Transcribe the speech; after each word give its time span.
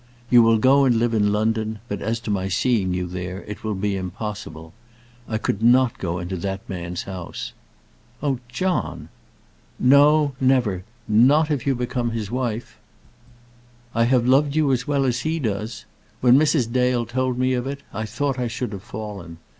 You 0.31 0.41
will 0.41 0.57
go 0.57 0.83
and 0.83 0.95
live 0.95 1.13
in 1.13 1.31
London; 1.31 1.77
but 1.87 2.01
as 2.01 2.19
to 2.21 2.31
my 2.31 2.47
seeing 2.47 2.91
you 2.91 3.05
there, 3.05 3.43
it 3.43 3.63
will 3.63 3.75
be 3.75 3.95
impossible. 3.95 4.73
I 5.29 5.37
could 5.37 5.61
not 5.61 5.99
go 5.99 6.17
into 6.17 6.37
that 6.37 6.67
man's 6.67 7.03
house." 7.03 7.53
"Oh, 8.23 8.39
John." 8.47 9.09
"No, 9.77 10.33
never; 10.41 10.85
not 11.07 11.51
if 11.51 11.67
you 11.67 11.75
become 11.75 12.09
his 12.09 12.31
wife. 12.31 12.79
I 13.93 14.05
have 14.05 14.25
loved 14.27 14.55
you 14.55 14.71
as 14.71 14.87
well 14.87 15.05
as 15.05 15.19
he 15.19 15.37
does. 15.37 15.85
When 16.19 16.35
Mrs. 16.35 16.71
Dale 16.73 17.05
told 17.05 17.37
me 17.37 17.53
of 17.53 17.67
it, 17.67 17.83
I 17.93 18.07
thought 18.07 18.39
I 18.39 18.47
should 18.47 18.71
have 18.71 18.81
fallen. 18.81 19.37